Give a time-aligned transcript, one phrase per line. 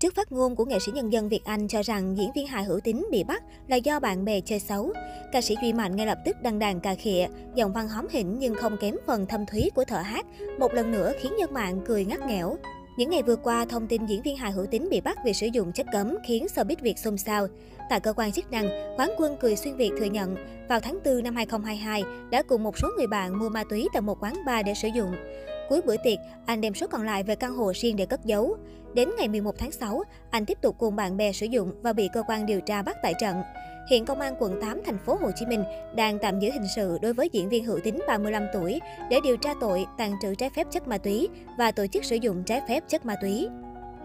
[0.00, 2.64] Trước phát ngôn của nghệ sĩ nhân dân Việt Anh cho rằng diễn viên hài
[2.64, 4.92] hữu tính bị bắt là do bạn bè chơi xấu,
[5.32, 8.38] ca sĩ Duy Mạnh ngay lập tức đăng đàn cà khịa, giọng văn hóm hỉnh
[8.38, 10.26] nhưng không kém phần thâm thúy của thợ hát,
[10.58, 12.56] một lần nữa khiến dân mạng cười ngắt nghẽo.
[12.96, 15.46] Những ngày vừa qua, thông tin diễn viên hài hữu tính bị bắt vì sử
[15.46, 17.46] dụng chất cấm khiến showbiz Việt xôn xao.
[17.90, 20.36] Tại cơ quan chức năng, quán quân Cười Xuyên Việt thừa nhận,
[20.68, 24.02] vào tháng 4 năm 2022 đã cùng một số người bạn mua ma túy tại
[24.02, 25.12] một quán bar để sử dụng.
[25.70, 28.56] Cuối bữa tiệc, anh đem số còn lại về căn hộ riêng để cất giấu.
[28.94, 32.08] Đến ngày 11 tháng 6, anh tiếp tục cùng bạn bè sử dụng và bị
[32.12, 33.36] cơ quan điều tra bắt tại trận.
[33.90, 35.64] Hiện công an quận 8 thành phố Hồ Chí Minh
[35.96, 39.36] đang tạm giữ hình sự đối với diễn viên Hữu Tính 35 tuổi để điều
[39.36, 42.60] tra tội tàn trữ trái phép chất ma túy và tổ chức sử dụng trái
[42.68, 43.48] phép chất ma túy.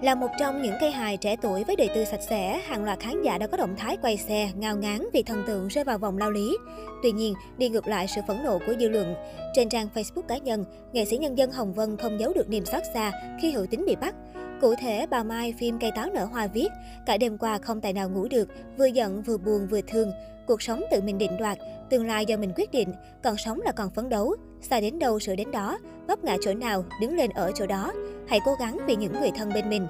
[0.01, 2.99] Là một trong những cây hài trẻ tuổi với đời tư sạch sẽ, hàng loạt
[2.99, 5.97] khán giả đã có động thái quay xe, ngao ngán vì thần tượng rơi vào
[5.97, 6.57] vòng lao lý.
[7.03, 9.15] Tuy nhiên, đi ngược lại sự phẫn nộ của dư luận.
[9.53, 12.65] Trên trang Facebook cá nhân, nghệ sĩ nhân dân Hồng Vân không giấu được niềm
[12.65, 14.15] xót xa khi hữu tính bị bắt.
[14.61, 16.69] Cụ thể, bà Mai phim Cây táo nở hoa viết,
[17.05, 20.11] cả đêm qua không tài nào ngủ được, vừa giận vừa buồn vừa thương.
[20.47, 21.57] Cuộc sống tự mình định đoạt,
[21.89, 22.89] tương lai do mình quyết định,
[23.23, 24.35] còn sống là còn phấn đấu.
[24.69, 25.77] Sai đến đâu sửa đến đó,
[26.07, 27.91] vấp ngã chỗ nào, đứng lên ở chỗ đó.
[28.27, 29.87] Hãy cố gắng vì những người thân bên mình.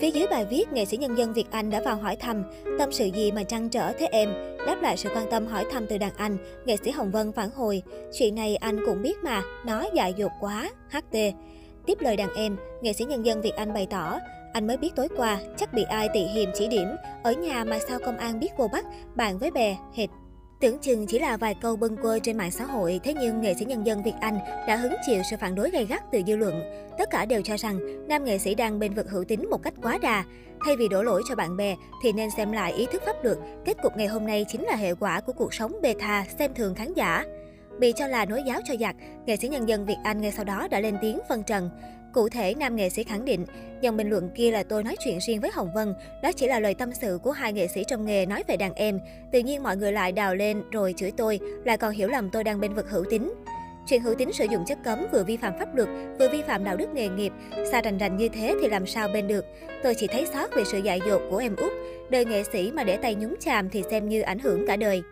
[0.00, 2.44] Phía dưới bài viết, nghệ sĩ nhân dân Việt Anh đã vào hỏi thăm,
[2.78, 4.56] tâm sự gì mà trăn trở thế em?
[4.66, 7.50] Đáp lại sự quan tâm hỏi thăm từ đàn anh, nghệ sĩ Hồng Vân phản
[7.50, 7.82] hồi,
[8.18, 11.16] chuyện này anh cũng biết mà, nó dại dột quá, HT.
[11.86, 14.18] Tiếp lời đàn em, nghệ sĩ nhân dân Việt Anh bày tỏ,
[14.52, 16.88] anh mới biết tối qua, chắc bị ai tị hiềm chỉ điểm,
[17.22, 20.08] ở nhà mà sao công an biết vô bắt, bạn với bè, hệt.
[20.60, 23.54] Tưởng chừng chỉ là vài câu bâng quơ trên mạng xã hội, thế nhưng nghệ
[23.54, 26.36] sĩ nhân dân Việt Anh đã hứng chịu sự phản đối gay gắt từ dư
[26.36, 26.62] luận.
[26.98, 29.74] Tất cả đều cho rằng nam nghệ sĩ đang bên vực hữu tính một cách
[29.82, 30.24] quá đà.
[30.64, 33.38] Thay vì đổ lỗi cho bạn bè thì nên xem lại ý thức pháp luật.
[33.64, 36.54] Kết cục ngày hôm nay chính là hệ quả của cuộc sống bê tha, xem
[36.54, 37.24] thường khán giả.
[37.78, 40.44] Bị cho là nối giáo cho giặc, nghệ sĩ nhân dân Việt Anh ngay sau
[40.44, 41.70] đó đã lên tiếng phân trần.
[42.18, 43.46] Cụ thể, nam nghệ sĩ khẳng định,
[43.80, 46.60] dòng bình luận kia là tôi nói chuyện riêng với Hồng Vân, đó chỉ là
[46.60, 49.00] lời tâm sự của hai nghệ sĩ trong nghề nói về đàn em.
[49.32, 52.44] Tự nhiên mọi người lại đào lên rồi chửi tôi, lại còn hiểu lầm tôi
[52.44, 53.32] đang bên vực hữu tính.
[53.86, 56.64] Chuyện hữu tính sử dụng chất cấm vừa vi phạm pháp luật, vừa vi phạm
[56.64, 57.32] đạo đức nghề nghiệp,
[57.72, 59.44] xa rành rành như thế thì làm sao bên được.
[59.82, 61.72] Tôi chỉ thấy sót về sự dại dột của em út.
[62.10, 65.02] Đời nghệ sĩ mà để tay nhúng chàm thì xem như ảnh hưởng cả đời.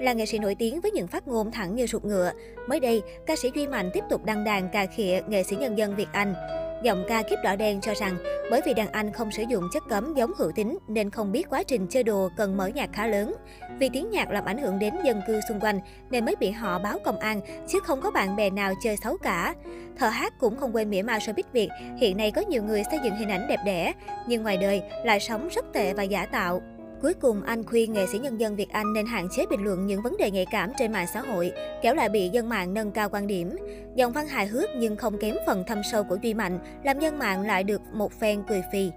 [0.00, 2.32] Là nghệ sĩ nổi tiếng với những phát ngôn thẳng như sụt ngựa,
[2.68, 5.78] mới đây, ca sĩ Duy Mạnh tiếp tục đăng đàn cà khịa nghệ sĩ nhân
[5.78, 6.34] dân Việt Anh.
[6.82, 8.16] Giọng ca kiếp đỏ đen cho rằng,
[8.50, 11.46] bởi vì đàn anh không sử dụng chất cấm giống hữu tính nên không biết
[11.50, 13.34] quá trình chơi đùa cần mở nhạc khá lớn.
[13.78, 15.80] Vì tiếng nhạc làm ảnh hưởng đến dân cư xung quanh
[16.10, 19.16] nên mới bị họ báo công an, chứ không có bạn bè nào chơi xấu
[19.16, 19.54] cả.
[19.98, 21.68] Thợ hát cũng không quên mỉa mai showbiz Việt,
[21.98, 23.92] hiện nay có nhiều người xây dựng hình ảnh đẹp đẽ,
[24.28, 26.62] nhưng ngoài đời lại sống rất tệ và giả tạo.
[27.06, 29.86] Cuối cùng, anh khuyên nghệ sĩ nhân dân Việt Anh nên hạn chế bình luận
[29.86, 31.52] những vấn đề nhạy cảm trên mạng xã hội,
[31.82, 33.56] kéo lại bị dân mạng nâng cao quan điểm.
[33.94, 37.18] Dòng văn hài hước nhưng không kém phần thâm sâu của Duy Mạnh, làm dân
[37.18, 38.90] mạng lại được một phen cười phì.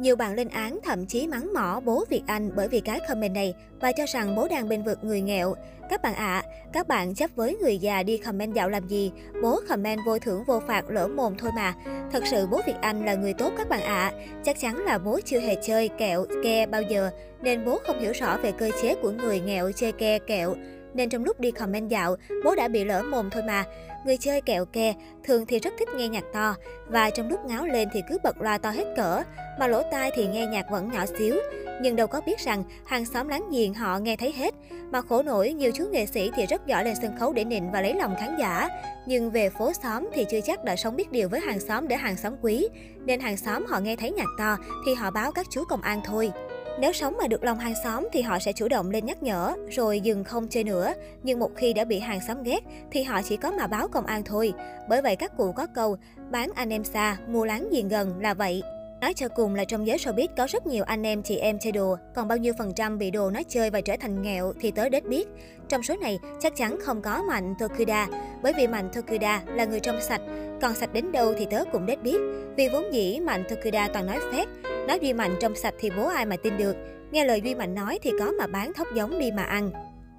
[0.00, 3.34] Nhiều bạn lên án thậm chí mắng mỏ bố Việt Anh bởi vì cái comment
[3.34, 5.54] này và cho rằng bố đang bên vực người nghèo.
[5.90, 9.12] Các bạn ạ, à, các bạn chấp với người già đi comment dạo làm gì?
[9.42, 11.74] Bố comment vô thưởng vô phạt lỡ mồm thôi mà.
[12.12, 14.12] Thật sự bố Việt Anh là người tốt các bạn ạ.
[14.14, 14.26] À.
[14.44, 17.10] Chắc chắn là bố chưa hề chơi kẹo, ke bao giờ,
[17.42, 20.54] nên bố không hiểu rõ về cơ chế của người nghèo chơi ke, kẹo
[20.94, 23.64] nên trong lúc đi comment dạo, bố đã bị lỡ mồm thôi mà.
[24.04, 26.54] Người chơi kẹo kè, thường thì rất thích nghe nhạc to
[26.88, 29.22] và trong lúc ngáo lên thì cứ bật loa to hết cỡ,
[29.58, 31.34] mà lỗ tai thì nghe nhạc vẫn nhỏ xíu.
[31.82, 34.54] Nhưng đâu có biết rằng hàng xóm láng giềng họ nghe thấy hết.
[34.90, 37.70] Mà khổ nổi, nhiều chú nghệ sĩ thì rất giỏi lên sân khấu để nịnh
[37.70, 38.68] và lấy lòng khán giả.
[39.06, 41.96] Nhưng về phố xóm thì chưa chắc đã sống biết điều với hàng xóm để
[41.96, 42.68] hàng xóm quý.
[43.04, 44.56] Nên hàng xóm họ nghe thấy nhạc to
[44.86, 46.32] thì họ báo các chú công an thôi.
[46.78, 49.54] Nếu sống mà được lòng hàng xóm thì họ sẽ chủ động lên nhắc nhở,
[49.70, 50.92] rồi dừng không chơi nữa.
[51.22, 52.60] Nhưng một khi đã bị hàng xóm ghét
[52.90, 54.52] thì họ chỉ có mà báo công an thôi.
[54.88, 55.96] Bởi vậy các cụ có câu,
[56.30, 58.62] bán anh em xa, mua láng giềng gần là vậy.
[59.00, 61.72] Nói cho cùng là trong giới showbiz có rất nhiều anh em chị em chơi
[61.72, 64.70] đùa, còn bao nhiêu phần trăm bị đồ nói chơi và trở thành nghèo thì
[64.70, 65.28] tới đết biết.
[65.68, 68.08] Trong số này chắc chắn không có Mạnh Tokuda,
[68.42, 70.20] bởi vì Mạnh Tokuda là người trong sạch,
[70.60, 72.18] còn sạch đến đâu thì tớ cũng đết biết.
[72.56, 74.48] Vì vốn dĩ Mạnh Tokuda toàn nói phét,
[74.88, 76.76] nói Duy Mạnh trong sạch thì bố ai mà tin được.
[77.10, 79.70] Nghe lời Duy Mạnh nói thì có mà bán thóc giống đi mà ăn.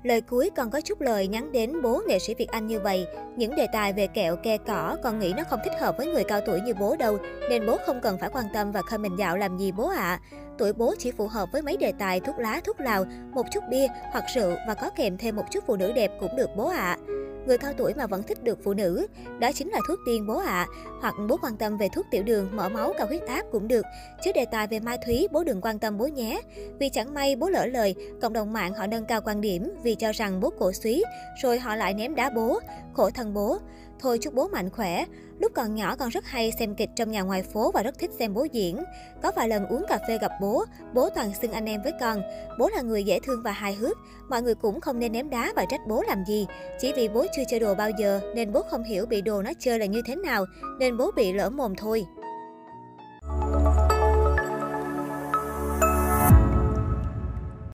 [0.04, 3.08] Lời cuối còn có chút lời nhắn đến bố nghệ sĩ Việt Anh như vậy.
[3.36, 6.24] Những đề tài về kẹo ke cỏ còn nghĩ nó không thích hợp với người
[6.24, 7.18] cao tuổi như bố đâu,
[7.50, 9.98] nên bố không cần phải quan tâm và comment dạo làm gì bố ạ.
[9.98, 10.20] À.
[10.58, 13.64] Tuổi bố chỉ phù hợp với mấy đề tài thuốc lá, thuốc lào, một chút
[13.70, 16.70] bia hoặc rượu và có kèm thêm một chút phụ nữ đẹp cũng được bố
[16.70, 16.98] ạ.
[17.08, 17.21] À.
[17.46, 19.08] Người cao tuổi mà vẫn thích được phụ nữ,
[19.40, 20.46] đó chính là thuốc tiên bố ạ.
[20.46, 20.68] À.
[21.02, 23.86] Hoặc bố quan tâm về thuốc tiểu đường, mỡ máu, cao huyết áp cũng được.
[24.24, 26.42] Chứ đề tài về mai thúy, bố đừng quan tâm bố nhé.
[26.80, 29.96] Vì chẳng may bố lỡ lời, cộng đồng mạng họ nâng cao quan điểm vì
[29.96, 31.04] cho rằng bố cổ suý,
[31.42, 32.60] rồi họ lại ném đá bố.
[32.94, 33.58] Khổ thân bố.
[34.02, 35.06] Thôi chúc bố mạnh khỏe.
[35.40, 38.12] Lúc còn nhỏ con rất hay xem kịch trong nhà ngoài phố và rất thích
[38.20, 38.84] xem bố diễn.
[39.24, 42.22] Có vài lần uống cà phê gặp bố, bố toàn xưng anh em với con.
[42.60, 43.98] Bố là người dễ thương và hài hước.
[44.30, 46.48] Mọi người cũng không nên ném đá và trách bố làm gì.
[46.80, 49.52] Chỉ vì bố chưa chơi đồ bao giờ nên bố không hiểu bị đồ nó
[49.60, 50.46] chơi là như thế nào
[50.80, 52.06] nên bố bị lỡ mồm thôi.